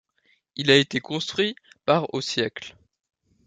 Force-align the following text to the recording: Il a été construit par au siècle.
Il 0.55 0.71
a 0.71 0.77
été 0.77 0.99
construit 0.99 1.55
par 1.85 2.11
au 2.15 2.21
siècle. 2.21 2.75